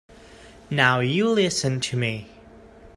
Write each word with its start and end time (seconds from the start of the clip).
Now 0.71 1.01
you 1.01 1.29
listen 1.29 1.79
to 1.81 1.95
me. 1.95 2.27